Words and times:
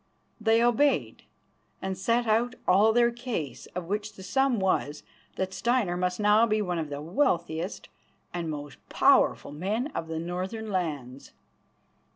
They 0.39 0.63
obeyed, 0.63 1.25
and 1.79 1.95
set 1.95 2.25
out 2.25 2.55
all 2.67 2.91
their 2.91 3.11
case, 3.11 3.67
of 3.75 3.85
which 3.85 4.13
the 4.13 4.23
sum 4.23 4.59
was 4.59 5.03
that 5.35 5.53
Steinar 5.53 5.95
must 5.95 6.19
now 6.19 6.47
be 6.47 6.59
one 6.59 6.79
of 6.79 6.89
the 6.89 7.01
wealthiest 7.03 7.87
and 8.33 8.49
most 8.49 8.79
powerful 8.89 9.51
men 9.51 9.91
of 9.93 10.07
the 10.07 10.17
northern 10.17 10.71
lands. 10.71 11.33